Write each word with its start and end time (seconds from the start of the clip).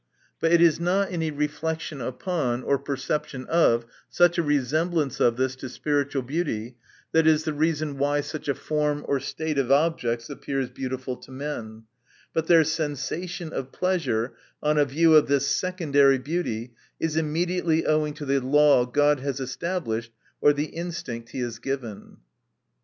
But 0.39 0.51
it 0.51 0.61
is 0.61 0.79
not 0.79 1.11
any 1.11 1.29
reflection 1.29 2.01
upon, 2.01 2.63
or 2.63 2.79
perception 2.79 3.45
of, 3.45 3.85
such 4.09 4.39
a 4.39 4.41
resemblance 4.41 5.19
of 5.19 5.37
this 5.37 5.55
to 5.57 5.69
spiritual 5.69 6.23
beauty, 6.23 6.75
that 7.11 7.27
is 7.27 7.43
the 7.43 7.53
reason 7.53 7.99
why 7.99 8.21
such 8.21 8.47
a 8.47 8.55
form 8.55 9.05
or 9.07 9.19
state 9.19 9.59
of 9.59 9.71
objects 9.71 10.27
appears 10.27 10.71
beautiful 10.71 11.17
to 11.17 11.29
men: 11.29 11.83
but 12.33 12.47
their 12.47 12.63
sensation 12.63 13.53
of 13.53 13.71
pleasure, 13.71 14.33
on 14.63 14.79
a 14.79 14.85
view 14.85 15.13
of 15.15 15.27
this 15.27 15.45
secondary 15.45 16.17
beauty, 16.17 16.73
is 16.99 17.15
immediately 17.15 17.85
owing 17.85 18.15
to 18.15 18.25
the 18.25 18.39
law 18.39 18.87
God 18.87 19.19
has 19.19 19.39
established, 19.39 20.11
or 20.41 20.51
the 20.51 20.69
instinct 20.73 21.29
he 21.29 21.41
has 21.41 21.59
given. 21.59 22.17